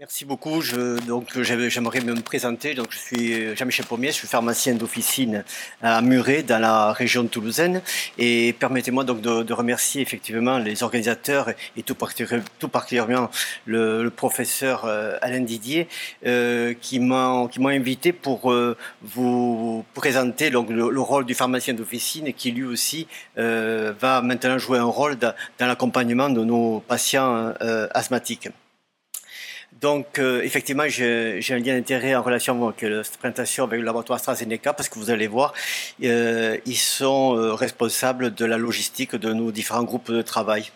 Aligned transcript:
Merci 0.00 0.24
beaucoup. 0.24 0.60
Je, 0.60 0.98
donc, 1.06 1.40
j'aimerais 1.40 2.00
me 2.00 2.20
présenter. 2.20 2.74
Donc, 2.74 2.88
je 2.90 2.98
suis 2.98 3.56
Jean-Michel 3.56 3.86
Pommier, 3.86 4.08
je 4.08 4.14
suis 4.14 4.26
pharmacien 4.26 4.74
d'officine 4.74 5.44
à 5.82 6.02
Muret, 6.02 6.42
dans 6.42 6.58
la 6.58 6.92
région 6.92 7.22
de 7.22 7.28
toulousaine. 7.28 7.80
Et 8.18 8.54
permettez-moi 8.58 9.04
donc 9.04 9.20
de, 9.20 9.52
remercier 9.52 10.02
effectivement 10.02 10.58
les 10.58 10.82
organisateurs 10.82 11.50
et 11.76 11.82
tout, 11.84 11.94
particulièrement 11.94 13.30
le, 13.66 14.08
professeur 14.08 14.84
euh, 14.84 15.16
Alain 15.22 15.40
Didier 15.40 15.86
euh, 16.26 16.74
qui 16.80 16.98
m'ont 16.98 17.48
invité 17.66 18.12
pour 18.12 18.50
euh, 18.50 18.76
vous 19.02 19.84
présenter 19.94 20.50
donc 20.50 20.70
le, 20.70 21.00
rôle 21.00 21.24
du 21.24 21.34
pharmacien 21.34 21.74
d'officine 21.74 22.32
qui 22.32 22.50
lui 22.50 22.64
aussi 22.64 23.06
va 23.36 24.22
maintenant 24.22 24.58
jouer 24.58 24.78
un 24.78 24.84
rôle 24.84 25.16
dans 25.18 25.34
l'accompagnement 25.60 26.30
de 26.30 26.42
nos 26.42 26.80
patients 26.80 27.52
asthmatiques. 27.94 28.48
Donc, 29.80 30.18
euh, 30.18 30.42
effectivement, 30.42 30.88
j'ai 30.88 31.42
un 31.50 31.58
lien 31.58 31.74
d'intérêt 31.74 32.14
en 32.14 32.22
relation 32.22 32.68
avec 32.68 32.80
cette 33.04 33.16
présentation 33.18 33.64
avec 33.64 33.80
le 33.80 33.84
laboratoire 33.84 34.16
AstraZeneca 34.16 34.72
parce 34.74 34.88
que 34.88 34.98
vous 34.98 35.10
allez 35.10 35.26
voir, 35.26 35.52
euh, 36.04 36.56
ils 36.66 36.76
sont 36.76 37.36
euh, 37.36 37.54
responsables 37.54 38.34
de 38.34 38.44
la 38.44 38.58
logistique 38.58 39.16
de 39.16 39.32
nos 39.32 39.50
différents 39.50 39.82
groupes 39.82 40.12
de 40.12 40.22
travail. 40.22 40.70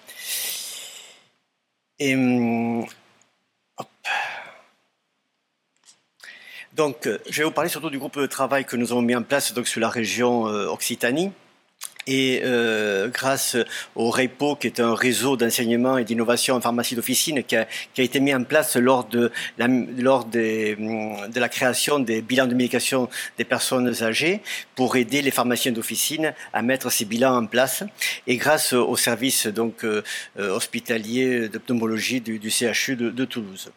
Et, 1.98 2.14
hum, 2.14 2.86
Donc, 6.72 7.08
je 7.30 7.38
vais 7.38 7.44
vous 7.44 7.52
parler 7.52 7.70
surtout 7.70 7.88
du 7.88 7.98
groupe 7.98 8.18
de 8.18 8.26
travail 8.26 8.66
que 8.66 8.76
nous 8.76 8.92
avons 8.92 9.00
mis 9.00 9.16
en 9.16 9.22
place 9.22 9.54
donc, 9.54 9.66
sur 9.66 9.80
la 9.80 9.88
région 9.88 10.42
Occitanie. 10.42 11.32
Et 12.06 12.42
euh, 12.44 13.08
grâce 13.08 13.56
au 13.94 14.10
REPO, 14.10 14.56
qui 14.56 14.68
est 14.68 14.80
un 14.80 14.94
réseau 14.94 15.36
d'enseignement 15.36 15.98
et 15.98 16.04
d'innovation 16.04 16.54
en 16.54 16.60
pharmacie 16.60 16.94
d'officine, 16.94 17.42
qui 17.42 17.56
a, 17.56 17.66
qui 17.94 18.00
a, 18.00 18.04
été 18.04 18.20
mis 18.20 18.34
en 18.34 18.44
place 18.44 18.76
lors 18.76 19.04
de 19.04 19.32
la, 19.58 19.66
lors 19.68 20.24
des, 20.24 20.76
de 20.76 21.40
la 21.40 21.48
création 21.48 21.98
des 21.98 22.22
bilans 22.22 22.46
de 22.46 22.54
médication 22.54 23.08
des 23.38 23.44
personnes 23.44 23.92
âgées, 24.02 24.40
pour 24.74 24.96
aider 24.96 25.22
les 25.22 25.30
pharmaciens 25.30 25.72
d'officine 25.72 26.32
à 26.52 26.62
mettre 26.62 26.90
ces 26.90 27.04
bilans 27.04 27.36
en 27.36 27.46
place. 27.46 27.82
Et 28.26 28.36
grâce 28.36 28.72
au 28.72 28.96
service 28.96 29.46
donc 29.46 29.84
euh, 29.84 30.02
hospitalier 30.36 31.48
d'ophthalmologie 31.48 32.20
du, 32.20 32.50
CHU 32.50 32.96
de, 32.96 33.10
de 33.10 33.24
Toulouse. 33.24 33.70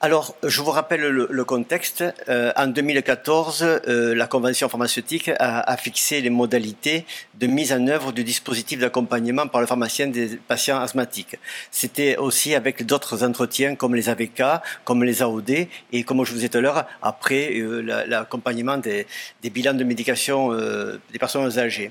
Alors, 0.00 0.36
je 0.42 0.60
vous 0.60 0.70
rappelle 0.70 1.00
le, 1.00 1.44
contexte. 1.44 2.04
Euh, 2.28 2.52
en 2.54 2.66
2014, 2.66 3.62
euh, 3.88 4.14
la 4.14 4.26
Convention 4.26 4.68
pharmaceutique 4.68 5.30
a, 5.38 5.76
fixé 5.78 6.20
les 6.20 6.28
modalités 6.28 7.06
de 7.34 7.46
mise 7.46 7.72
en 7.72 7.86
œuvre 7.86 8.12
du 8.12 8.22
dispositif 8.22 8.78
d'accompagnement 8.78 9.46
par 9.46 9.62
le 9.62 9.66
pharmacien 9.66 10.08
des 10.08 10.36
patients 10.36 10.78
asthmatiques. 10.78 11.36
C'était 11.70 12.18
aussi 12.18 12.54
avec 12.54 12.84
d'autres 12.84 13.24
entretiens 13.24 13.74
comme 13.74 13.94
les 13.94 14.10
AVK, 14.10 14.42
comme 14.84 15.02
les 15.02 15.22
AOD, 15.22 15.66
et 15.92 16.02
comme 16.04 16.24
je 16.24 16.32
vous 16.32 16.40
ai 16.40 16.42
dit 16.42 16.50
tout 16.50 16.58
à 16.58 16.60
l'heure, 16.60 16.86
après 17.00 17.58
euh, 17.58 17.80
l'accompagnement 18.06 18.76
des, 18.76 19.06
bilans 19.44 19.74
de 19.74 19.84
médication 19.84 20.52
des 20.52 21.18
personnes 21.18 21.58
âgées. 21.58 21.90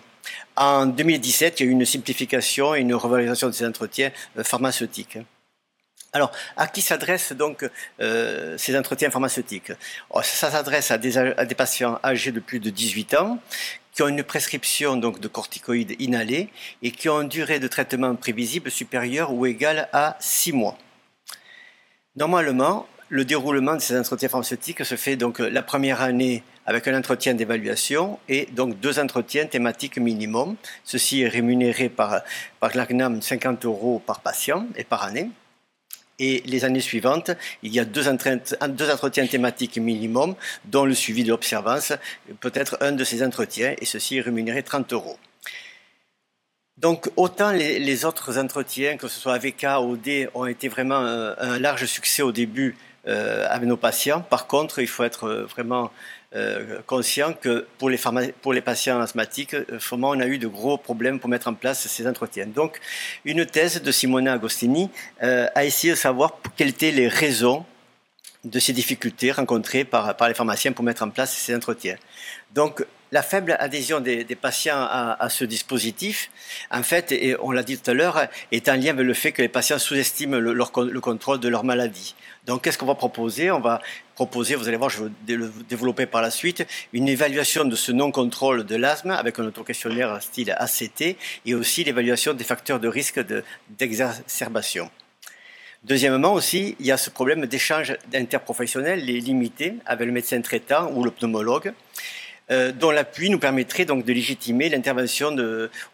En 0.55 0.85
2017, 0.85 1.59
il 1.59 1.63
y 1.63 1.65
a 1.65 1.69
eu 1.69 1.73
une 1.73 1.85
simplification 1.85 2.75
et 2.75 2.81
une 2.81 2.93
revalorisation 2.93 3.47
de 3.47 3.53
ces 3.53 3.65
entretiens 3.65 4.11
pharmaceutiques. 4.43 5.17
Alors, 6.15 6.31
à 6.55 6.67
qui 6.67 6.81
s'adressent 6.81 7.33
donc 7.33 7.69
euh, 7.99 8.57
ces 8.57 8.77
entretiens 8.77 9.11
pharmaceutiques 9.11 9.73
oh, 10.09 10.21
Ça 10.23 10.49
s'adresse 10.49 10.89
à 10.89 10.97
des, 10.97 11.55
patients 11.57 11.99
âgés 12.05 12.31
de 12.31 12.39
plus 12.39 12.61
de 12.61 12.69
18 12.69 13.15
ans 13.15 13.37
qui 13.91 14.01
ont 14.01 14.07
une 14.07 14.23
prescription 14.23 14.95
donc 14.95 15.19
de 15.19 15.27
corticoïdes 15.27 15.93
inhalés 15.99 16.47
et 16.81 16.91
qui 16.91 17.09
ont 17.09 17.21
une 17.21 17.27
durée 17.27 17.59
de 17.59 17.67
traitement 17.67 18.15
prévisible 18.15 18.71
supérieure 18.71 19.33
ou 19.33 19.45
égale 19.45 19.89
à 19.91 20.15
6 20.21 20.53
mois. 20.53 20.77
Normalement, 22.15 22.87
le 23.09 23.25
déroulement 23.25 23.75
de 23.75 23.81
ces 23.81 23.99
entretiens 23.99 24.29
pharmaceutiques 24.29 24.85
se 24.85 24.95
fait 24.95 25.17
donc 25.17 25.39
la 25.39 25.63
première 25.63 26.01
année 26.01 26.43
avec 26.65 26.87
un 26.87 26.97
entretien 26.97 27.33
d'évaluation 27.33 28.19
et 28.29 28.45
donc 28.53 28.79
deux 28.79 28.99
entretiens 28.99 29.47
thématiques 29.47 29.97
minimum. 29.97 30.55
Ceci 30.85 31.23
est 31.23 31.27
rémunéré 31.27 31.89
par, 31.89 32.21
par 32.61 32.73
l'ACNAM 32.73 33.21
50 33.21 33.65
euros 33.65 34.01
par 34.05 34.21
patient 34.21 34.65
et 34.77 34.85
par 34.85 35.03
année. 35.03 35.29
Et 36.19 36.41
les 36.45 36.63
années 36.63 36.79
suivantes, 36.79 37.31
il 37.61 37.73
y 37.73 37.79
a 37.79 37.85
deux, 37.85 38.07
entretiens 38.07 39.27
thématiques 39.27 39.77
minimum, 39.77 40.35
dont 40.65 40.85
le 40.85 40.93
suivi 40.93 41.23
de 41.23 41.29
l'observance, 41.29 41.93
peut-être 42.39 42.77
un 42.81 42.93
de 42.93 43.03
ces 43.03 43.23
entretiens, 43.23 43.75
et 43.79 43.85
ceci 43.85 44.17
est 44.17 44.21
rémunéré 44.21 44.63
30 44.63 44.93
euros. 44.93 45.17
Donc 46.77 47.09
autant 47.15 47.51
les, 47.51 48.05
autres 48.05 48.37
entretiens, 48.37 48.97
que 48.97 49.07
ce 49.07 49.19
soit 49.19 49.33
AVK 49.33 49.65
OD, 49.79 50.29
ont 50.33 50.45
été 50.45 50.67
vraiment 50.67 50.99
un, 50.99 51.59
large 51.59 51.85
succès 51.85 52.21
au 52.21 52.31
début 52.31 52.77
euh, 53.07 53.45
avec 53.49 53.67
nos 53.67 53.77
patients. 53.77 54.21
Par 54.21 54.47
contre, 54.47 54.79
il 54.79 54.87
faut 54.87 55.03
être 55.03 55.45
vraiment 55.49 55.91
euh, 56.35 56.81
conscient 56.85 57.31
que 57.33 57.65
pour 57.77 57.89
les, 57.89 58.61
patients 58.61 58.99
asthmatiques, 58.99 59.53
euh, 59.53 59.65
vraiment, 59.89 60.09
on 60.09 60.19
a 60.19 60.27
eu 60.27 60.37
de 60.37 60.47
gros 60.47 60.77
problèmes 60.77 61.17
pour 61.17 61.29
mettre 61.29 61.47
en 61.47 61.53
place 61.53 61.87
ces 61.87 62.05
entretiens. 62.05 62.45
Donc, 62.45 62.81
une 63.23 63.45
thèse 63.45 63.81
de 63.81 63.91
Simona 63.91 64.33
Agostini 64.33 64.89
euh, 65.23 65.47
a 65.55 65.63
essayé 65.63 65.93
de 65.93 65.97
savoir 65.97 66.37
quelles 66.57 66.69
étaient 66.69 66.91
les 66.91 67.07
raisons 67.07 67.65
de 68.43 68.59
ces 68.59 68.73
difficultés 68.73 69.31
rencontrées 69.31 69.85
par, 69.85 70.17
par 70.17 70.27
les 70.27 70.33
pharmaciens 70.33 70.73
pour 70.73 70.83
mettre 70.83 71.03
en 71.03 71.09
place 71.09 71.33
ces 71.33 71.55
entretiens. 71.55 71.95
Donc, 72.53 72.85
la 73.11 73.21
faible 73.21 73.55
adhésion 73.59 73.99
des, 73.99 74.23
patients 74.35 74.77
à, 74.77 75.27
ce 75.29 75.45
dispositif, 75.45 76.29
en 76.71 76.83
fait, 76.83 77.11
et 77.11 77.35
on 77.39 77.51
l'a 77.51 77.63
dit 77.63 77.77
tout 77.77 77.91
à 77.91 77.93
l'heure, 77.93 78.27
est 78.51 78.67
en 78.69 78.75
lien 78.75 78.89
avec 78.89 79.05
le 79.05 79.13
fait 79.13 79.31
que 79.31 79.41
les 79.41 79.47
patients 79.47 79.79
sous-estiment 79.79 80.37
le, 80.37 80.53
le, 80.53 80.99
contrôle 80.99 81.39
de 81.39 81.47
leur 81.47 81.63
maladie. 81.63 82.15
Donc, 82.45 82.63
qu'est-ce 82.63 82.77
qu'on 82.77 82.85
va 82.85 82.95
proposer? 82.95 83.51
On 83.51 83.59
va 83.59 83.81
proposer, 84.15 84.55
vous 84.55 84.67
allez 84.67 84.77
voir, 84.77 84.89
je 84.89 85.03
vais 85.03 85.35
le 85.35 85.51
développer 85.69 86.05
par 86.05 86.21
la 86.21 86.31
suite, 86.31 86.65
une 86.93 87.07
évaluation 87.07 87.65
de 87.65 87.75
ce 87.75 87.91
non-contrôle 87.91 88.65
de 88.65 88.75
l'asthme 88.75 89.11
avec 89.11 89.39
un 89.39 89.45
auto-questionnaire 89.45 90.21
style 90.21 90.55
ACT 90.57 91.17
et 91.45 91.55
aussi 91.55 91.83
l'évaluation 91.83 92.33
des 92.33 92.43
facteurs 92.43 92.79
de 92.79 92.87
risque 92.87 93.19
d'exacerbation. 93.69 94.89
Deuxièmement 95.83 96.33
aussi, 96.33 96.75
il 96.79 96.87
y 96.87 96.91
a 96.91 96.97
ce 96.97 97.11
problème 97.11 97.45
d'échange 97.45 97.95
interprofessionnel, 98.13 99.05
les 99.05 99.19
limités 99.19 99.75
avec 99.85 100.07
le 100.07 100.11
médecin 100.11 100.41
traitant 100.41 100.91
ou 100.91 101.03
le 101.03 101.11
pneumologue. 101.11 101.73
Euh, 102.51 102.71
dont 102.71 102.91
l'appui 102.91 103.31
nous 103.31 103.39
permettrait 103.39 103.85
donc 103.85 104.05
de 104.05 104.13
légitimer 104.13 104.69
l'intervention 104.69 105.35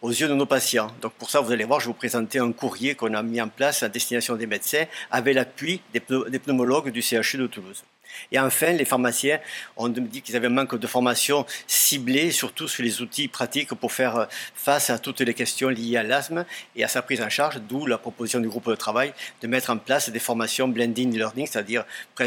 aux 0.02 0.10
yeux 0.10 0.28
de 0.28 0.34
nos 0.34 0.44
patients. 0.44 0.90
Donc 1.00 1.14
pour 1.14 1.30
ça, 1.30 1.40
vous 1.40 1.50
allez 1.50 1.64
voir, 1.64 1.80
je 1.80 1.86
vais 1.86 1.92
vous 1.92 1.98
présenter 1.98 2.38
un 2.38 2.52
courrier 2.52 2.94
qu'on 2.94 3.14
a 3.14 3.22
mis 3.22 3.40
en 3.40 3.48
place 3.48 3.82
à 3.82 3.88
destination 3.88 4.36
des 4.36 4.46
médecins 4.46 4.84
avec 5.10 5.34
l'appui 5.34 5.80
des, 5.94 6.00
pneumologues 6.00 6.90
du 6.90 7.00
CHU 7.00 7.38
de 7.38 7.46
Toulouse. 7.46 7.84
Et 8.30 8.38
enfin, 8.38 8.72
les 8.72 8.84
pharmaciens 8.84 9.40
ont 9.78 9.88
dit 9.88 10.20
qu'ils 10.20 10.36
avaient 10.36 10.48
un 10.48 10.50
manque 10.50 10.78
de 10.78 10.86
formation 10.86 11.46
ciblée, 11.66 12.30
surtout 12.30 12.68
sur 12.68 12.82
les 12.82 13.00
outils 13.00 13.28
pratiques 13.28 13.72
pour 13.72 13.90
faire 13.90 14.28
face 14.54 14.90
à 14.90 14.98
toutes 14.98 15.22
les 15.22 15.32
questions 15.32 15.70
liées 15.70 15.96
à 15.96 16.02
l'asthme 16.02 16.44
et 16.76 16.84
à 16.84 16.88
sa 16.88 17.00
prise 17.00 17.22
en 17.22 17.30
charge, 17.30 17.62
d'où 17.66 17.86
la 17.86 17.96
proposition 17.96 18.40
du 18.40 18.48
groupe 18.48 18.68
de 18.68 18.74
travail 18.74 19.14
de 19.40 19.46
mettre 19.46 19.70
en 19.70 19.78
place 19.78 20.10
des 20.10 20.18
formations 20.18 20.68
blending 20.68 21.14
e-learning, 21.14 21.46
c'est-à-dire 21.46 21.86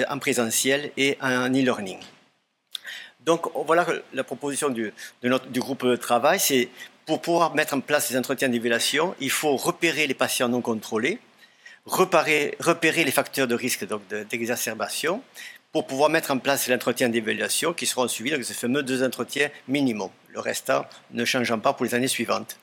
en 0.10 0.18
présentiel 0.18 0.90
et 0.98 1.20
en 1.22 1.54
e-learning. 1.54 2.00
Donc 3.26 3.48
voilà 3.66 3.86
la 4.14 4.24
proposition 4.24 4.70
du, 4.70 4.94
groupe 5.56 5.86
de 5.86 5.96
travail, 5.96 6.40
c'est 6.40 6.70
pour 7.06 7.22
pouvoir 7.22 7.56
mettre 7.56 7.74
en 7.74 7.80
place 7.80 8.08
ces 8.08 8.18
entretiens 8.18 8.50
d'évaluation, 8.50 9.16
il 9.20 9.32
faut 9.32 9.56
repérer 9.58 10.08
les 10.08 10.14
patients 10.14 10.48
non 10.48 10.62
contrôlés, 10.62 11.20
repérer, 11.86 12.56
les 13.04 13.12
facteurs 13.12 13.48
de 13.48 13.56
risque 13.56 13.86
d'exacerbation, 14.30 15.22
pour 15.72 15.88
pouvoir 15.88 16.10
mettre 16.10 16.32
en 16.32 16.38
place 16.38 16.68
l'entretien 16.68 17.10
d'évaluation 17.10 17.74
qui 17.74 17.86
seront 17.86 18.08
suivis 18.08 18.32
de 18.32 18.42
ces 18.44 18.54
fameux 18.54 18.82
deux 18.82 19.04
entretiens 19.04 19.50
minimum, 19.68 20.10
le 20.30 20.40
restant 20.40 20.86
ne 21.12 21.26
changeant 21.26 21.60
pas 21.60 21.74
pour 21.74 21.86
les 21.86 21.96
années 21.96 22.08
suivantes. 22.08 22.58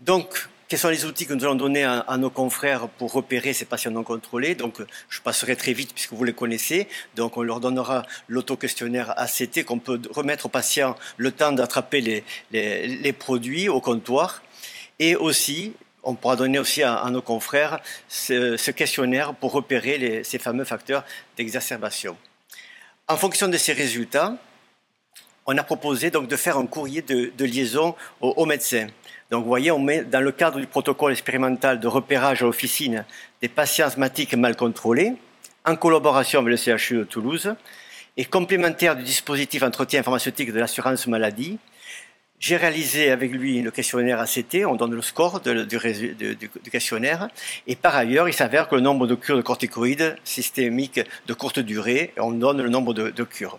Donc, 0.00 0.48
quels 0.68 0.78
sont 0.78 0.90
les 0.90 1.06
outils 1.06 1.26
que 1.26 1.32
nous 1.32 1.44
allons 1.44 1.54
donner 1.54 1.84
à, 1.84 2.16
nos 2.18 2.28
confrères 2.28 2.88
pour 2.90 3.12
repérer 3.12 3.54
ces 3.54 3.64
patients 3.64 3.90
non 3.90 4.04
contrôlés? 4.04 4.54
Donc, 4.54 4.76
je 5.08 5.20
passerai 5.22 5.56
très 5.56 5.72
vite 5.72 5.94
puisque 5.94 6.12
vous 6.12 6.24
les 6.24 6.34
connaissez. 6.34 6.88
Donc, 7.16 7.38
on 7.38 7.42
leur 7.42 7.60
donnera 7.60 8.04
l'auto-questionnaire 8.28 9.14
ACT 9.18 9.64
qu'on 9.64 9.78
peut 9.78 9.98
remettre 10.10 10.44
aux 10.44 10.50
patients 10.50 10.94
le 11.16 11.32
temps 11.32 11.52
d'attraper 11.52 12.22
les, 12.50 13.12
produits 13.14 13.70
au 13.70 13.80
comptoir. 13.80 14.42
Et 14.98 15.16
aussi, 15.16 15.72
on 16.02 16.14
pourra 16.14 16.36
donner 16.36 16.58
aussi 16.58 16.82
à, 16.82 17.02
nos 17.10 17.22
confrères 17.22 17.80
ce, 18.10 18.70
questionnaire 18.70 19.34
pour 19.34 19.52
repérer 19.52 20.22
ces 20.22 20.38
fameux 20.38 20.64
facteurs 20.64 21.02
d'exacerbation. 21.38 22.14
En 23.08 23.16
fonction 23.16 23.48
de 23.48 23.56
ces 23.56 23.72
résultats, 23.72 24.36
on 25.48 25.56
a 25.56 25.62
proposé 25.62 26.10
donc 26.10 26.28
de 26.28 26.36
faire 26.36 26.58
un 26.58 26.66
courrier 26.66 27.00
de, 27.00 27.44
liaison 27.44 27.94
aux 28.20 28.34
au 28.36 28.44
médecins. 28.44 28.86
Donc 29.30 29.44
vous 29.44 29.48
voyez, 29.48 29.70
on 29.70 29.78
met 29.78 30.04
dans 30.04 30.20
le 30.20 30.30
cadre 30.30 30.60
du 30.60 30.66
protocole 30.66 31.12
expérimental 31.12 31.80
de 31.80 31.88
repérage 31.88 32.42
à 32.42 32.44
l'officine 32.44 33.06
des 33.40 33.48
patients 33.48 33.86
asthmatiques 33.86 34.34
mal 34.34 34.56
contrôlés, 34.56 35.14
en 35.64 35.74
collaboration 35.74 36.40
avec 36.40 36.50
le 36.50 36.76
CHU 36.76 36.98
de 36.98 37.04
Toulouse, 37.04 37.54
et 38.18 38.26
complémentaire 38.26 38.94
du 38.94 39.02
dispositif 39.02 39.62
entretien 39.62 40.02
pharmaceutique 40.02 40.52
de 40.52 40.60
l'assurance 40.60 41.06
maladie, 41.06 41.58
J'ai 42.40 42.56
réalisé 42.56 43.10
avec 43.10 43.32
lui 43.32 43.62
le 43.62 43.70
questionnaire 43.72 44.20
ACT, 44.20 44.64
on 44.64 44.76
donne 44.76 44.94
le 44.94 45.02
score 45.02 45.40
du, 45.40 46.70
questionnaire, 46.70 47.28
et 47.66 47.74
par 47.74 47.96
ailleurs, 47.96 48.28
il 48.28 48.34
s'avère 48.34 48.68
que 48.68 48.76
le 48.76 48.82
nombre 48.82 49.06
de 49.06 49.16
cures 49.16 49.36
de 49.36 49.42
corticoïdes 49.42 50.16
systémiques 50.24 51.00
de 51.26 51.34
courte 51.34 51.58
durée, 51.58 52.12
on 52.18 52.32
donne 52.32 52.62
le 52.62 52.68
nombre 52.68 52.92
de 52.94 53.24
cures. 53.24 53.58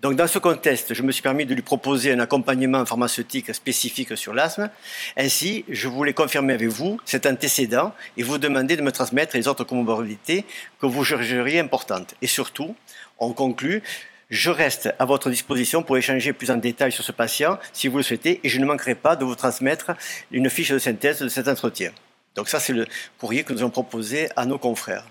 Donc 0.00 0.16
dans 0.16 0.26
ce 0.26 0.38
contexte, 0.38 0.94
je 0.94 1.02
me 1.02 1.12
suis 1.12 1.20
permis 1.20 1.44
de 1.44 1.54
lui 1.54 1.60
proposer 1.60 2.12
un 2.12 2.20
accompagnement 2.20 2.86
pharmaceutique 2.86 3.54
spécifique 3.54 4.16
sur 4.16 4.32
l'asthme. 4.32 4.70
Ainsi, 5.18 5.66
je 5.68 5.88
voulais 5.88 6.14
confirmer 6.14 6.54
avec 6.54 6.68
vous 6.68 6.98
cet 7.04 7.26
antécédent 7.26 7.92
et 8.16 8.22
vous 8.22 8.38
demander 8.38 8.78
de 8.78 8.82
me 8.82 8.92
transmettre 8.92 9.36
les 9.36 9.46
autres 9.46 9.64
comorbidités 9.64 10.46
que 10.80 10.86
vous 10.86 11.04
jugeriez 11.04 11.60
importantes. 11.60 12.14
Et 12.22 12.26
surtout, 12.26 12.74
on 13.18 13.34
conclut, 13.34 13.82
je 14.30 14.50
reste 14.50 14.94
à 14.98 15.04
votre 15.04 15.28
disposition 15.28 15.82
pour 15.82 15.98
échanger 15.98 16.32
plus 16.32 16.50
en 16.50 16.56
détail 16.56 16.92
sur 16.92 17.04
ce 17.04 17.12
patient 17.12 17.58
si 17.74 17.88
vous 17.88 17.98
le 17.98 18.02
souhaitez 18.02 18.40
et 18.42 18.48
je 18.48 18.58
ne 18.58 18.64
manquerai 18.64 18.94
pas 18.94 19.16
de 19.16 19.26
vous 19.26 19.34
transmettre 19.34 19.92
une 20.30 20.48
fiche 20.48 20.70
de 20.70 20.78
synthèse 20.78 21.18
de 21.18 21.28
cet 21.28 21.46
entretien. 21.46 21.92
Donc 22.36 22.48
ça, 22.48 22.58
c'est 22.58 22.72
le 22.72 22.86
courrier 23.18 23.44
que 23.44 23.52
nous 23.52 23.60
avons 23.60 23.70
proposé 23.70 24.30
à 24.34 24.46
nos 24.46 24.56
confrères. 24.56 25.04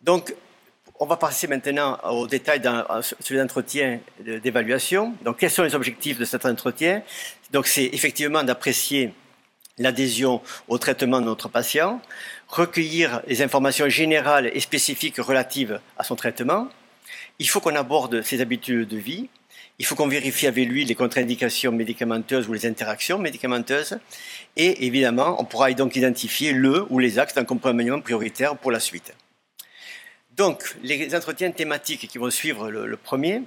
Donc, 0.00 0.34
on 1.02 1.06
va 1.06 1.16
passer 1.16 1.46
maintenant 1.46 1.98
au 2.04 2.26
détail 2.26 2.60
sur 3.20 3.36
l'entretien 3.38 4.00
d'évaluation. 4.20 5.14
Donc, 5.24 5.38
quels 5.38 5.50
sont 5.50 5.62
les 5.62 5.74
objectifs 5.74 6.18
de 6.18 6.26
cet 6.26 6.44
entretien? 6.44 7.02
Donc, 7.52 7.66
c'est 7.66 7.86
effectivement 7.86 8.44
d'apprécier 8.44 9.14
l'adhésion 9.78 10.42
au 10.68 10.76
traitement 10.76 11.22
de 11.22 11.24
notre 11.24 11.48
patient, 11.48 12.02
recueillir 12.48 13.22
les 13.26 13.40
informations 13.40 13.88
générales 13.88 14.50
et 14.52 14.60
spécifiques 14.60 15.16
relatives 15.16 15.80
à 15.96 16.04
son 16.04 16.16
traitement, 16.16 16.68
il 17.38 17.48
faut 17.48 17.60
qu'on 17.60 17.76
aborde 17.76 18.20
ses 18.20 18.42
habitudes 18.42 18.86
de 18.86 18.98
vie, 18.98 19.30
il 19.78 19.86
faut 19.86 19.94
qu'on 19.94 20.06
vérifie 20.06 20.46
avec 20.46 20.68
lui 20.68 20.84
les 20.84 20.94
contre-indications 20.94 21.72
médicamenteuses 21.72 22.46
ou 22.46 22.52
les 22.52 22.66
interactions 22.66 23.18
médicamenteuses, 23.18 23.98
et 24.58 24.84
évidemment, 24.84 25.40
on 25.40 25.46
pourra 25.46 25.72
donc 25.72 25.96
identifier 25.96 26.52
le 26.52 26.84
ou 26.90 26.98
les 26.98 27.18
axes 27.18 27.32
d'accompagnement 27.32 28.02
prioritaire 28.02 28.58
pour 28.58 28.70
la 28.70 28.80
suite. 28.80 29.14
Donc, 30.40 30.74
les 30.82 31.14
entretiens 31.14 31.50
thématiques 31.50 32.08
qui 32.08 32.16
vont 32.16 32.30
suivre 32.30 32.70
le, 32.70 32.96
premier, 32.96 33.42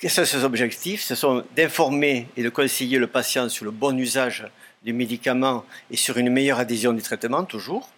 quels 0.00 0.10
sont 0.10 0.24
ces 0.24 0.42
objectifs 0.42 1.02
Ce 1.02 1.14
sont 1.14 1.44
d'informer 1.54 2.28
et 2.34 2.42
de 2.42 2.48
conseiller 2.48 2.98
le 2.98 3.08
patient 3.08 3.50
sur 3.50 3.66
le 3.66 3.70
bon 3.70 3.94
usage 3.98 4.46
du 4.82 4.94
médicament 4.94 5.66
et 5.90 5.98
sur 5.98 6.16
une 6.16 6.30
meilleure 6.30 6.58
adhésion 6.58 6.94
du 6.94 7.02
traitement, 7.02 7.44
toujours. 7.44 7.90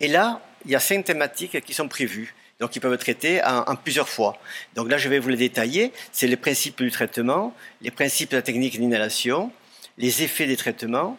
Et 0.00 0.08
là, 0.08 0.42
il 0.64 0.72
y 0.72 0.74
a 0.74 0.80
cinq 0.80 1.04
thématiques 1.04 1.60
qui 1.60 1.74
sont 1.74 1.86
prévues. 1.86 2.34
Donc, 2.58 2.74
ils 2.74 2.80
peuvent 2.80 2.92
être 2.92 3.02
traités 3.02 3.40
en, 3.44 3.76
plusieurs 3.76 4.08
fois. 4.08 4.36
Donc 4.74 4.90
là, 4.90 4.98
je 4.98 5.08
vais 5.08 5.20
vous 5.20 5.28
les 5.28 5.36
détailler. 5.36 5.92
C'est 6.10 6.26
les 6.26 6.36
principes 6.36 6.82
du 6.82 6.90
traitement, 6.90 7.54
les 7.82 7.92
principes 7.92 8.32
de 8.32 8.36
la 8.36 8.42
technique 8.42 8.80
d'inhalation, 8.80 9.52
les 9.96 10.24
effets 10.24 10.48
des 10.48 10.56
traitements, 10.56 11.16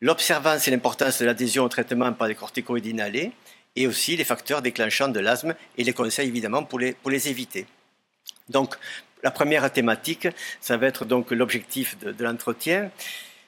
l'observance 0.00 0.66
et 0.66 0.70
l'importance 0.70 1.20
de 1.20 1.26
l'adhésion 1.26 1.64
au 1.64 1.68
traitement 1.68 2.12
par 2.12 2.28
les 2.28 2.34
corticoïdes 2.34 2.86
inhalés, 2.86 3.32
et 3.76 3.86
aussi 3.86 4.16
les 4.16 4.24
facteurs 4.24 4.62
déclenchants 4.62 5.08
de 5.08 5.20
l'asthme 5.20 5.54
et 5.78 5.84
les 5.84 5.92
conseils 5.92 6.28
évidemment 6.28 6.64
pour 6.64 6.80
les, 6.80 7.28
éviter. 7.28 7.66
Donc, 8.48 8.74
la 9.22 9.30
première 9.30 9.70
thématique, 9.72 10.28
ça 10.60 10.76
va 10.76 10.86
être 10.86 11.04
donc 11.04 11.30
l'objectif 11.30 11.98
de, 11.98 12.24
l'entretien, 12.24 12.90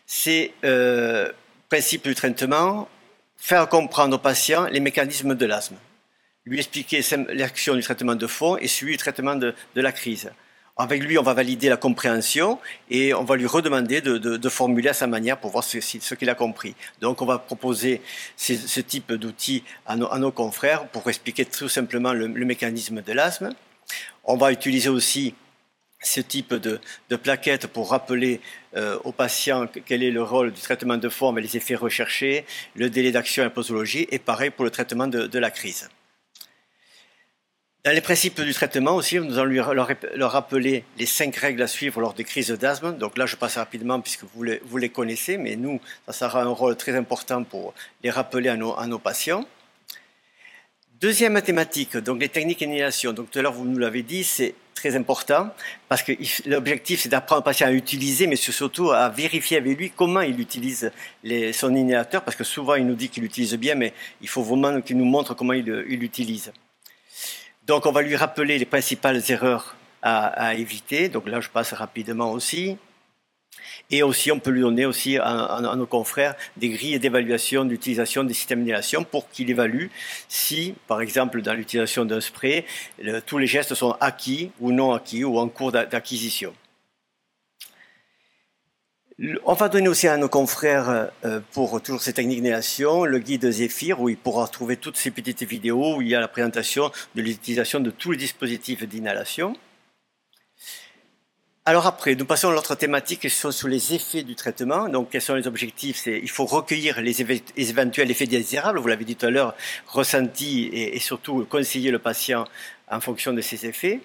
c'est 0.06 0.52
euh, 0.64 1.32
principe 1.68 2.04
du 2.04 2.14
traitement, 2.14 2.88
faire 3.36 3.68
comprendre 3.68 4.16
aux 4.16 4.20
patients 4.20 4.66
les 4.66 4.80
mécanismes 4.80 5.34
de 5.34 5.46
l'asthme 5.46 5.76
lui 6.44 6.58
expliquer 6.58 7.02
l'action 7.34 7.74
du 7.74 7.82
traitement 7.82 8.14
de 8.14 8.26
fond 8.26 8.56
et 8.56 8.68
celui 8.68 8.92
du 8.92 8.98
traitement 8.98 9.36
de, 9.36 9.54
la 9.76 9.92
crise. 9.92 10.30
Avec 10.78 11.02
lui, 11.02 11.18
on 11.18 11.22
va 11.22 11.34
valider 11.34 11.68
la 11.68 11.76
compréhension 11.76 12.58
et 12.88 13.12
on 13.12 13.24
va 13.24 13.36
lui 13.36 13.46
redemander 13.46 14.00
de, 14.00 14.48
formuler 14.48 14.88
à 14.88 14.94
sa 14.94 15.06
manière 15.06 15.38
pour 15.38 15.50
voir 15.50 15.62
ce, 15.64 16.14
qu'il 16.14 16.30
a 16.30 16.34
compris. 16.34 16.74
Donc, 17.00 17.20
on 17.20 17.26
va 17.26 17.38
proposer 17.38 18.00
ce, 18.36 18.80
type 18.80 19.12
d'outils 19.12 19.64
à, 19.86 19.96
nos 19.96 20.32
confrères 20.32 20.88
pour 20.88 21.06
expliquer 21.10 21.44
tout 21.44 21.68
simplement 21.68 22.14
le, 22.14 22.26
mécanisme 22.28 23.02
de 23.02 23.12
l'asthme. 23.12 23.54
On 24.24 24.36
va 24.36 24.50
utiliser 24.50 24.88
aussi 24.88 25.34
ce 26.00 26.20
type 26.20 26.54
de, 26.54 26.80
plaquettes 27.16 27.66
pour 27.66 27.90
rappeler 27.90 28.40
euh, 28.74 28.98
aux 29.04 29.12
patients 29.12 29.68
quel 29.84 30.02
est 30.02 30.10
le 30.10 30.22
rôle 30.22 30.52
du 30.52 30.60
traitement 30.60 30.96
de 30.96 31.08
fond, 31.10 31.32
les 31.32 31.54
effets 31.56 31.74
recherchés, 31.74 32.46
le 32.74 32.88
délai 32.88 33.12
d'action 33.12 33.42
et 33.42 33.46
la 33.46 33.50
posologie, 33.50 34.08
et 34.10 34.18
pareil 34.18 34.48
pour 34.48 34.64
le 34.64 34.70
traitement 34.70 35.06
de 35.06 35.38
la 35.38 35.50
crise. 35.50 35.90
Dans 37.84 37.90
les 37.90 38.00
principes 38.00 38.40
du 38.40 38.54
traitement 38.54 38.94
aussi, 38.94 39.18
nous 39.18 39.38
allons 39.38 39.74
leur, 40.14 40.30
rappeler 40.30 40.84
les 40.98 41.06
cinq 41.06 41.34
règles 41.34 41.62
à 41.62 41.66
suivre 41.66 42.00
lors 42.00 42.14
des 42.14 42.22
crises 42.22 42.52
d'asthme. 42.52 42.96
Donc 42.96 43.18
là, 43.18 43.26
je 43.26 43.34
passe 43.34 43.56
rapidement 43.56 44.00
puisque 44.00 44.22
vous 44.22 44.44
les, 44.78 44.88
connaissez, 44.88 45.36
mais 45.36 45.56
nous, 45.56 45.80
ça 46.06 46.12
sera 46.12 46.42
un 46.42 46.48
rôle 46.48 46.76
très 46.76 46.94
important 46.94 47.42
pour 47.42 47.74
les 48.04 48.10
rappeler 48.10 48.50
à 48.50 48.56
nos, 48.56 48.98
patients. 49.00 49.44
Deuxième 51.00 51.42
thématique, 51.42 51.96
donc 51.96 52.20
les 52.20 52.28
techniques 52.28 52.60
d'inhalation. 52.60 53.12
Donc 53.12 53.32
tout 53.32 53.40
à 53.40 53.42
l'heure, 53.42 53.52
vous 53.52 53.64
nous 53.64 53.78
l'avez 53.78 54.04
dit, 54.04 54.22
c'est 54.22 54.54
très 54.76 54.94
important 54.94 55.50
parce 55.88 56.04
que 56.04 56.12
l'objectif, 56.46 57.00
c'est 57.00 57.08
d'apprendre 57.08 57.40
le 57.40 57.44
patient 57.46 57.66
à 57.66 57.72
utiliser, 57.72 58.28
mais 58.28 58.36
surtout 58.36 58.92
à 58.92 59.08
vérifier 59.08 59.56
avec 59.56 59.76
lui 59.76 59.90
comment 59.90 60.20
il 60.20 60.38
utilise 60.38 60.92
son 61.52 61.74
inhalateur, 61.74 62.22
parce 62.22 62.36
que 62.36 62.44
souvent, 62.44 62.76
il 62.76 62.86
nous 62.86 62.94
dit 62.94 63.08
qu'il 63.08 63.24
l'utilise 63.24 63.54
bien, 63.54 63.74
mais 63.74 63.92
il 64.20 64.28
faut 64.28 64.44
vraiment 64.44 64.80
qu'il 64.82 64.98
nous 64.98 65.04
montre 65.04 65.34
comment 65.34 65.52
il 65.52 65.64
l'utilise. 65.64 66.52
Donc 67.66 67.86
on 67.86 67.92
va 67.92 68.02
lui 68.02 68.16
rappeler 68.16 68.58
les 68.58 68.64
principales 68.64 69.22
erreurs 69.28 69.76
à, 70.02 70.54
éviter. 70.54 71.08
Donc 71.08 71.28
là, 71.28 71.40
je 71.40 71.48
passe 71.48 71.72
rapidement 71.72 72.32
aussi. 72.32 72.76
Et 73.90 74.02
aussi, 74.02 74.32
on 74.32 74.40
peut 74.40 74.50
lui 74.50 74.62
donner 74.62 74.86
aussi 74.86 75.18
à, 75.18 75.60
nos 75.76 75.86
confrères 75.86 76.34
des 76.56 76.70
grilles 76.70 76.98
d'évaluation 76.98 77.64
d'utilisation 77.64 78.24
des 78.24 78.34
systèmes 78.34 78.64
d'inhalation 78.64 79.04
pour 79.04 79.30
qu'il 79.30 79.50
évalue 79.50 79.88
si, 80.28 80.74
par 80.88 81.00
exemple, 81.00 81.42
dans 81.42 81.52
l'utilisation 81.52 82.04
d'un 82.04 82.20
spray, 82.20 82.64
tous 83.26 83.38
les 83.38 83.46
gestes 83.46 83.74
sont 83.74 83.94
acquis 84.00 84.50
ou 84.60 84.72
non 84.72 84.92
acquis 84.92 85.24
ou 85.24 85.38
en 85.38 85.48
cours 85.48 85.72
d'acquisition. 85.72 86.54
On 89.44 89.52
va 89.54 89.68
donner 89.68 89.86
aussi 89.86 90.08
à 90.08 90.16
nos 90.16 90.28
confrères, 90.28 91.10
euh, 91.24 91.38
pour 91.52 91.80
toujours 91.80 92.02
ces 92.02 92.12
techniques 92.12 92.42
d'inhalation, 92.42 93.04
le 93.04 93.20
guide 93.20 93.48
Zephyr, 93.48 94.00
où 94.00 94.08
il 94.08 94.16
pourra 94.16 94.48
trouver 94.48 94.76
toutes 94.76 94.96
ces 94.96 95.12
petites 95.12 95.44
vidéos 95.44 95.96
où 95.96 96.02
il 96.02 96.08
y 96.08 96.14
a 96.16 96.20
la 96.20 96.26
présentation 96.26 96.90
de 97.14 97.22
l'utilisation 97.22 97.78
de 97.78 97.92
tous 97.92 98.10
les 98.10 98.16
dispositifs 98.16 98.82
d'inhalation. 98.82 99.54
Alors 101.66 101.86
après, 101.86 102.16
nous 102.16 102.24
passons 102.24 102.48
à 102.48 102.52
l'autre 102.52 102.74
thématique 102.74 103.20
qui 103.20 103.30
sont 103.30 103.52
sur 103.52 103.68
les 103.68 103.94
effets 103.94 104.24
du 104.24 104.34
traitement. 104.34 104.88
Donc, 104.88 105.10
quels 105.10 105.22
sont 105.22 105.36
les 105.36 105.46
objectifs? 105.46 106.06
Il 106.06 106.28
faut 106.28 106.44
recueillir 106.44 107.00
les, 107.00 107.22
éventuels 107.56 108.10
effets 108.10 108.26
désirables, 108.26 108.80
vous 108.80 108.88
l'avez 108.88 109.04
dit 109.04 109.14
tout 109.14 109.26
à 109.26 109.30
l'heure, 109.30 109.54
ressentis 109.86 110.68
et, 110.72 110.98
surtout 110.98 111.46
conseiller 111.48 111.92
le 111.92 112.00
patient 112.00 112.44
en 112.90 113.00
fonction 113.00 113.32
de 113.32 113.40
ces 113.40 113.66
effets. 113.66 114.00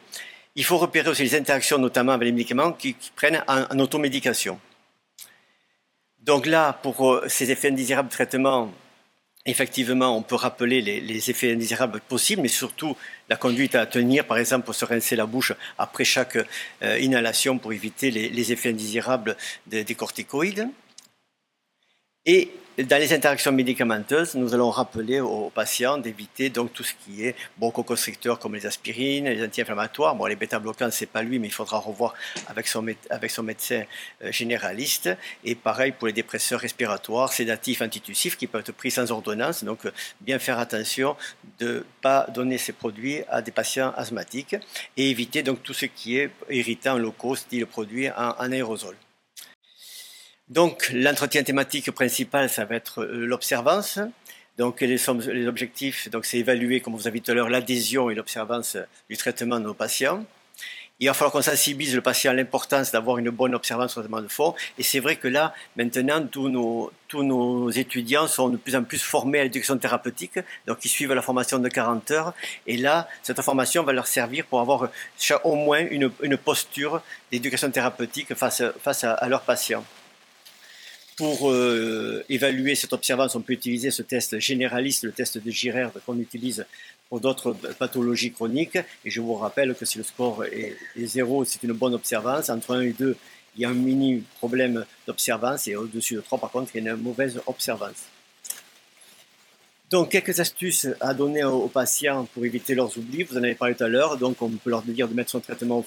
Il 0.56 0.64
faut 0.64 0.78
repérer 0.78 1.10
aussi 1.10 1.24
les 1.24 1.34
interactions, 1.34 1.80
notamment 1.80 2.12
avec 2.12 2.28
les 2.28 2.32
médicaments 2.32 2.72
qui, 2.72 2.96
prennent 3.16 3.44
en 3.48 3.80
automédication. 3.80 4.60
Donc 6.28 6.46
là, 6.46 6.74
pour 6.84 7.10
euh, 7.10 7.24
ces 7.30 7.52
effets 7.52 7.70
indésirables 7.70 8.10
de 8.10 8.14
traitement, 8.14 8.70
effectivement, 9.46 10.16
on 10.16 10.22
peut 10.22 10.36
rappeler 10.36 10.82
les, 10.82 11.30
effets 11.30 11.54
indésirables 11.54 12.02
possibles, 12.02 12.42
mais 12.42 12.50
surtout 12.50 12.98
la 13.30 13.38
conduite 13.38 13.76
à 13.76 13.86
tenir, 13.86 14.28
par 14.28 14.38
exemple, 14.38 14.66
pour 14.66 14.76
se 14.76 14.84
rincer 14.84 15.16
la 15.16 15.26
bouche 15.26 15.54
après 15.78 16.04
chaque 16.04 16.38
euh, 16.84 17.00
inhalation 17.00 17.58
pour 17.58 17.72
éviter 17.72 18.12
les, 18.12 18.52
effets 18.52 18.70
indésirables 18.70 19.38
des 19.68 19.96
corticoïdes. 19.96 20.68
Et 22.30 22.52
dans 22.78 23.00
les 23.00 23.14
interactions 23.14 23.54
médicamenteuses, 23.54 24.36
nous 24.36 24.54
allons 24.54 24.70
rappeler 24.70 25.22
aux 25.22 25.50
patients 25.50 25.98
d'éviter 25.98 26.50
donc 26.50 26.74
tout 26.74 26.84
ce 26.84 26.92
qui 26.94 27.24
est 27.24 27.38
bronchoconstricteurs 27.58 28.38
comme 28.38 28.54
les 28.54 28.66
aspirines, 28.66 29.30
les 29.30 29.46
anti-inflammatoires. 29.46 30.14
Bon, 30.14 30.26
les 30.26 30.36
bêta-bloquants, 30.36 30.92
c'est 30.92 31.06
pas 31.06 31.24
lui, 31.24 31.40
mais 31.40 31.48
il 31.48 31.54
faudra 31.54 31.80
revoir 31.80 32.14
avec 32.50 32.68
son, 32.68 32.82
médecin 32.82 33.84
euh, 34.22 34.32
généraliste. 34.34 35.10
Et 35.46 35.56
pareil 35.56 35.94
pour 35.94 36.08
les 36.08 36.14
dépresseurs 36.14 36.60
respiratoires, 36.60 37.32
sédatifs, 37.32 37.82
antitussifs 37.82 38.36
qui 38.36 38.46
peuvent 38.46 38.60
être 38.60 38.74
pris 38.74 38.92
sans 38.92 39.10
ordonnance. 39.10 39.64
Donc, 39.64 39.86
euh, 39.86 39.92
bien 40.20 40.38
faire 40.38 40.60
attention 40.60 41.16
de 41.60 41.86
pas 42.02 42.28
donner 42.28 42.58
ces 42.58 42.74
produits 42.74 43.22
à 43.30 43.42
des 43.42 43.52
patients 43.52 43.94
asthmatiques 43.96 44.58
et 44.98 45.10
éviter 45.10 45.44
donc 45.44 45.64
tout 45.64 45.74
ce 45.74 45.86
qui 45.86 46.18
est 46.18 46.30
irritant 46.50 46.98
locaux, 46.98 47.38
style 47.38 47.66
produit 47.68 48.10
en, 48.10 48.36
en 48.38 48.52
aérosol. 48.52 48.98
Donc, 50.50 50.90
l'entretien 50.94 51.44
thématique 51.44 51.92
principal, 51.92 52.50
ça 52.50 52.64
va 52.64 52.76
être 52.76 53.04
euh, 53.04 53.26
l'observance. 53.26 54.00
Donc, 54.58 54.80
les, 54.80 55.10
objectifs, 55.10 56.10
donc 56.10 56.26
c'est 56.26 56.38
évaluer, 56.38 56.80
comme 56.80 56.96
vous 56.96 57.08
avez 57.08 57.20
dit 57.20 57.26
tout 57.26 57.32
à 57.32 57.36
l'heure, 57.36 57.50
l'adhésion 57.50 58.10
et 58.10 58.16
l'observance 58.16 58.78
du 59.10 59.18
traitement 59.18 59.60
de 59.60 59.66
nos 59.66 59.74
patients. 59.74 60.24
Il 61.00 61.08
va 61.08 61.14
falloir 61.14 61.32
qu'on 61.34 61.44
sensibilise 61.44 61.94
le 61.94 62.02
patient 62.02 62.32
à 62.32 62.34
l'importance 62.34 62.92
d'avoir 62.92 63.20
une 63.20 63.30
bonne 63.30 63.54
observance 63.54 63.96
au 63.98 64.00
traitement 64.00 64.22
de 64.22 64.30
fond. 64.30 64.56
Et 64.80 64.84
c'est 64.84 65.00
vrai 65.00 65.18
que 65.18 65.28
là, 65.28 65.54
maintenant, 65.76 66.26
tous 66.26 66.50
nos, 66.50 66.92
tous 67.08 67.22
nos 67.22 67.70
étudiants 67.70 68.26
sont 68.26 68.50
de 68.50 68.58
plus 68.58 68.76
en 68.76 68.84
plus 68.84 69.04
formés 69.04 69.42
à 69.42 69.44
l'éducation 69.44 69.78
thérapeutique, 69.78 70.40
donc 70.66 70.84
ils 70.86 70.90
suivent 70.90 71.14
la 71.14 71.22
formation 71.22 71.60
de 71.60 71.70
40 71.70 72.10
heures. 72.12 72.34
Et 72.66 72.78
là, 72.78 73.08
cette 73.22 73.40
formation 73.42 73.84
va 73.84 73.94
leur 73.94 74.08
servir 74.08 74.46
pour 74.46 74.60
avoir 74.60 74.90
au 75.44 75.56
moins 75.56 75.82
une, 75.82 76.10
une 76.24 76.38
posture 76.38 77.04
d'éducation 77.32 77.70
thérapeutique 77.70 78.34
face, 78.34 78.64
face 78.82 79.04
à 79.04 79.28
leurs 79.30 79.42
patients. 79.42 79.86
Pour 81.18 81.50
euh, 81.50 82.24
évaluer 82.30 82.76
cette 82.76 82.94
observance, 82.94 83.34
on 83.34 83.42
peut 83.42 83.54
utiliser 83.54 83.90
ce 83.90 84.04
test 84.04 84.40
généraliste, 84.40 85.04
le 85.04 85.12
test 85.12 85.40
de 85.40 85.50
Girard 85.50 85.92
qu'on 86.06 86.20
utilise 86.20 86.64
pour 87.10 87.20
d'autres 87.20 87.54
pathologies 87.80 88.32
chroniques. 88.32 88.78
Et 89.04 89.10
je 89.10 89.20
vous 89.20 89.34
rappelle 89.34 89.74
que 89.74 89.84
si 89.84 89.98
le 89.98 90.04
score 90.04 90.46
est, 90.46 90.78
zéro, 90.96 91.44
c'est 91.44 91.64
une 91.64 91.72
bonne 91.72 91.96
observance. 91.96 92.52
Entre 92.52 92.76
1 92.76 92.82
et 92.82 92.92
2, 92.92 93.18
il 93.56 93.62
y 93.62 93.66
a 93.66 93.70
un 93.70 93.74
mini 93.74 94.24
problème 94.38 94.86
d'observance. 95.08 95.68
Et 95.68 95.76
au-dessus 95.76 96.14
de 96.14 96.22
3, 96.22 96.38
par 96.38 96.52
contre, 96.52 96.76
il 96.76 96.84
y 96.84 96.88
a 96.88 96.92
une 96.92 97.02
mauvaise 97.02 97.42
observance. 97.48 98.06
Donc, 99.90 100.12
quelques 100.12 100.40
astuces 100.40 100.88
à 101.00 101.16
donner 101.16 101.44
aux, 101.44 101.68
patients 101.68 102.26
pour 102.32 102.46
éviter 102.46 102.76
leurs 102.76 102.96
oublis. 102.96 103.24
Vous 103.24 103.38
en 103.38 103.44
avez 103.44 103.56
parlé 103.56 103.74
tout 103.74 103.86
à 103.86 103.88
l'heure. 103.88 104.18
Donc, 104.18 104.40
on 104.44 104.50
peut 104.50 104.70
leur 104.70 104.84
dire 104.84 105.08
de 105.08 105.16
mettre 105.16 105.32
son 105.32 105.40
traitement 105.40 105.84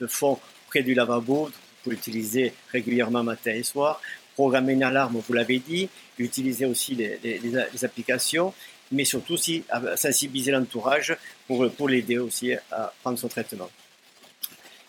de 0.00 0.06
fond 0.06 0.38
près 0.68 0.82
du 0.82 0.94
lavabo 0.94 1.50
pour 1.82 1.92
l'utiliser 1.92 2.54
régulièrement 2.72 3.22
matin 3.22 3.52
et 3.52 3.62
soir. 3.62 4.00
Programmer 4.36 4.74
une 4.74 4.84
alarme, 4.84 5.20
vous 5.26 5.32
l'avez 5.32 5.58
dit. 5.58 5.88
Utiliser 6.18 6.66
aussi 6.66 6.94
les 6.94 7.84
applications 7.84 8.54
mais 8.92 9.04
surtout 9.04 9.34
aussi 9.34 9.64
sensibiliser 9.96 10.52
l'entourage 10.52 11.16
pour, 11.46 11.70
pour 11.72 11.88
l'aider 11.88 12.18
aussi 12.18 12.52
à 12.70 12.92
prendre 13.02 13.18
son 13.18 13.28
traitement. 13.28 13.68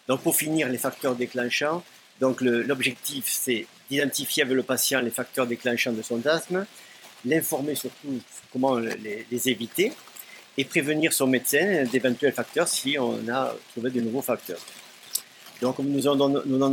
Donc 0.08 0.22
pour 0.22 0.36
finir, 0.36 0.70
les 0.70 0.78
facteurs 0.78 1.16
déclenchants. 1.16 1.84
Donc 2.20 2.42
l'objectif, 2.42 3.26
c'est 3.28 3.68
d'identifier 3.90 4.44
avec 4.44 4.56
le 4.56 4.64
patient 4.64 5.02
les 5.02 5.12
facteurs 5.12 5.48
déclenchants 5.48 5.94
de 5.94 6.02
son 6.02 6.26
asthme, 6.26 6.66
l'informer 7.26 7.76
surtout 7.76 8.20
comment 8.52 8.76
les, 8.76 9.50
éviter 9.50 9.94
et 10.58 10.66
prévenir 10.66 11.14
son 11.14 11.28
médecin 11.28 11.84
d'éventuels 11.92 12.34
facteurs 12.34 12.68
si 12.68 12.98
on 13.00 13.28
a 13.30 13.54
trouvé 13.72 13.92
de 13.92 14.02
nouveaux 14.02 14.22
facteurs. 14.22 14.60
Donc 15.62 15.80
nous 15.80 16.08
en, 16.08 16.20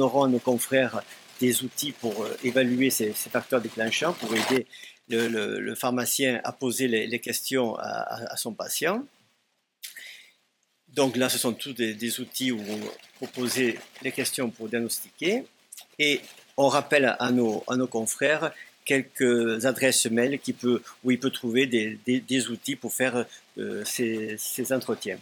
aurons 0.00 0.24
à 0.24 0.28
nos 0.28 0.38
confrères 0.38 1.02
des 1.40 1.62
outils 1.62 1.92
pour 1.92 2.24
euh, 2.24 2.36
évaluer 2.42 2.90
ces, 2.90 3.12
facteurs 3.12 3.60
déclenchants, 3.60 4.12
pour 4.14 4.34
aider 4.34 4.66
le, 5.08 5.74
pharmacien 5.74 6.40
a 6.44 6.52
posé 6.52 6.88
les, 6.88 7.18
questions 7.18 7.76
à, 7.76 8.36
son 8.36 8.54
patient. 8.54 9.04
Donc 10.88 11.16
là, 11.16 11.28
ce 11.28 11.36
sont 11.38 11.52
tous 11.52 11.72
des, 11.72 12.20
outils 12.20 12.52
où 12.52 12.60
on 12.60 12.80
proposait 13.16 13.78
les 14.02 14.12
questions 14.12 14.48
pour 14.50 14.68
diagnostiquer. 14.68 15.44
Et 15.98 16.20
on 16.56 16.68
rappelle 16.68 17.16
à 17.18 17.30
nos, 17.30 17.64
à 17.68 17.76
nos 17.76 17.86
confrères 17.86 18.52
quelques 18.84 19.64
adresses 19.66 20.06
mail 20.06 20.38
qui 20.38 20.52
peut, 20.52 20.82
où 21.02 21.10
il 21.10 21.18
peut 21.18 21.30
trouver 21.30 21.66
des, 21.66 22.48
outils 22.48 22.76
pour 22.76 22.92
faire 22.92 23.26
euh, 23.58 23.84
ces, 23.84 24.72
entretiens. 24.72 25.18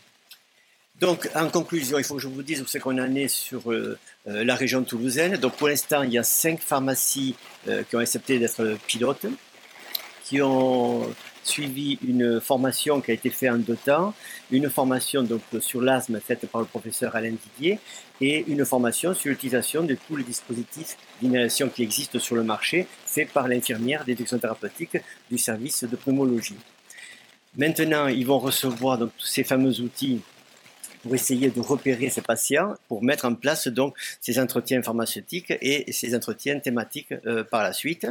Donc, 1.01 1.29
en 1.35 1.49
conclusion, 1.49 1.99
il 1.99 2.05
faut 2.05 2.15
que 2.15 2.21
je 2.21 2.29
vous 2.29 2.43
dise 2.43 2.63
où 2.63 2.67
c'est 2.67 2.79
qu'on 2.79 2.99
en 2.99 3.15
est 3.15 3.29
sur 3.29 3.73
euh, 3.73 3.99
euh, 4.29 4.45
la 4.45 4.55
région 4.55 4.85
toulousaine. 4.85 5.37
Donc, 5.37 5.57
pour 5.57 5.69
l'instant, 5.69 6.03
il 6.03 6.13
y 6.13 6.19
a 6.19 6.23
cinq 6.23 6.61
pharmacies 6.61 7.35
qui 7.89 7.97
ont 7.97 8.01
accepté 8.01 8.39
d'être 8.39 8.77
pilotes 8.89 9.27
qui 10.25 10.41
ont 10.41 11.15
suivi 11.45 11.99
une 12.07 12.41
formation 12.41 13.03
qui 13.03 13.11
a 13.11 13.15
été 13.15 13.29
faite 13.29 13.51
en 13.51 13.59
deux 13.59 13.77
temps, 13.77 14.15
une 14.51 14.71
formation 14.71 15.23
donc 15.23 15.43
sur 15.61 15.83
l'asthme 15.83 16.21
faite 16.21 16.47
par 16.47 16.61
le 16.63 16.67
professeur 16.67 17.15
Alain 17.17 17.33
Didier 17.33 17.79
et 18.21 18.45
une 18.47 18.65
formation 18.65 19.13
sur 19.13 19.31
l'utilisation 19.31 19.83
de 19.83 19.97
tous 20.07 20.17
les 20.17 20.25
dispositifs 20.25 20.97
d'inhalation 21.21 21.69
qui 21.69 21.83
existent 21.83 22.19
sur 22.19 22.37
le 22.37 22.45
marché, 22.45 22.87
fait 23.05 23.27
par 23.27 23.47
l'infirmière 23.49 24.05
d'éducation 24.05 24.39
thérapeutique 24.39 24.97
du 25.31 25.37
service 25.37 25.85
de 25.85 25.97
pneumologie. 25.97 26.57
Maintenant, 27.57 28.07
ils 28.07 28.27
vont 28.27 28.39
recevoir 28.39 28.97
donc 28.97 29.11
tous 29.19 29.27
ces 29.27 29.45
fameux 29.45 29.81
outils 29.81 30.23
pour 31.03 31.15
essayer 31.15 31.51
de 31.51 31.61
repérer 31.61 32.09
ces 32.11 32.23
patients, 32.23 32.75
pour 32.89 33.03
mettre 33.03 33.25
en 33.25 33.35
place 33.35 33.69
donc 33.69 33.97
ces 34.21 34.39
entretiens 34.39 34.83
pharmaceutiques 34.83 35.53
et 35.61 35.91
ces 35.93 36.15
entretiens 36.15 36.59
thématiques 36.61 37.13
euh, 37.27 37.45
par 37.45 37.63
la 37.63 37.73
suite. 37.73 38.07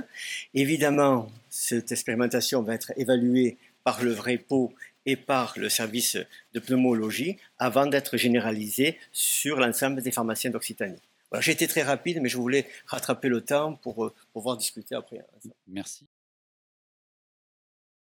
Évidemment, 0.53 1.31
cette 1.50 1.91
expérimentation 1.91 2.62
va 2.62 2.75
être 2.75 2.91
évaluée 2.98 3.57
par 3.83 4.03
le 4.03 4.12
vrai 4.12 4.38
pot 4.38 4.74
et 5.05 5.15
par 5.15 5.53
le 5.57 5.69
service 5.69 6.17
de 6.53 6.60
pneumologie 6.60 7.38
avant 7.57 7.88
d'être 7.88 8.17
généralisée 8.17 9.00
sur 9.12 9.57
l'ensemble 9.57 10.01
des 10.01 10.12
pharmaciens 10.12 10.51
d'Occitanie. 10.51 11.01
Voilà, 11.31 11.41
j'ai 11.41 11.53
été 11.53 11.65
très 11.67 11.81
rapide, 11.81 12.19
mais 12.21 12.29
je 12.29 12.38
voulais 12.38 12.67
rattraper 12.86 13.29
le 13.29 13.41
temps 13.41 13.75
pour 13.75 14.05
euh, 14.05 14.13
pouvoir 14.33 14.57
discuter 14.57 14.95
après. 14.95 15.21
Merci. 15.67 16.05